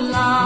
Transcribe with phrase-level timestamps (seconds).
[0.00, 0.39] love.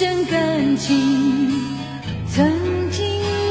[0.00, 0.96] 真感情
[2.26, 3.04] 曾经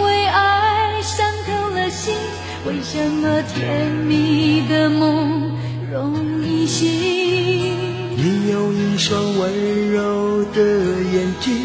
[0.04, 2.16] 为爱伤透了心
[2.66, 5.52] 为什么甜蜜的梦
[5.92, 6.88] 容易醒？
[8.18, 10.60] 你有一双温柔的
[11.14, 11.56] 眼睛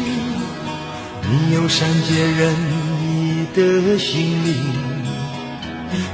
[1.31, 2.53] 你有善解人
[3.01, 4.53] 意的心灵。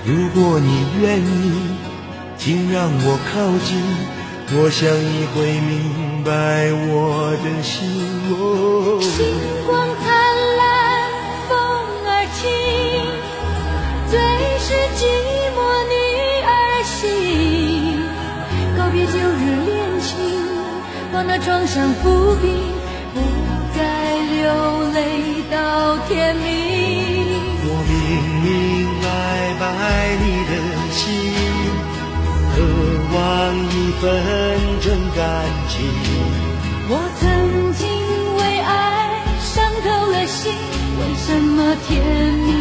[0.06, 1.52] 如果你愿意
[2.38, 3.78] 请让我靠近
[4.54, 6.30] 我想你会明白
[6.92, 7.80] 我的心。
[8.36, 9.16] 哦星
[9.66, 10.12] 光灿
[10.60, 10.62] 烂，
[11.48, 11.56] 风
[12.06, 12.52] 儿轻，
[14.12, 14.14] 最
[14.60, 15.02] 是寂
[15.56, 15.58] 寞
[15.88, 15.96] 女
[16.44, 16.52] 儿
[16.84, 16.94] 心。
[18.78, 20.12] 告别旧日恋情，
[21.14, 22.61] 把那创伤抚平。
[33.92, 34.10] 一份
[34.80, 35.22] 真感
[35.68, 35.84] 情。
[36.88, 37.84] 我曾经
[38.38, 40.54] 为爱伤透了心，
[40.98, 42.02] 为什么甜
[42.48, 42.61] 蜜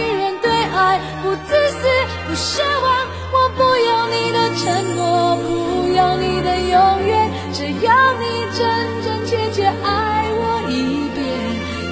[2.41, 8.23] 奢望，我不要你的承诺，不要你的永远，只要你
[8.57, 8.59] 真
[9.03, 11.21] 真切切爱我一遍，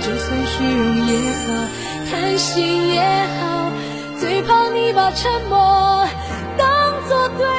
[0.01, 1.11] 就算虚荣也
[1.45, 1.47] 好，
[2.09, 2.99] 贪心也
[3.39, 3.71] 好，
[4.19, 6.03] 最怕你把沉默
[6.57, 6.67] 当
[7.07, 7.58] 作对。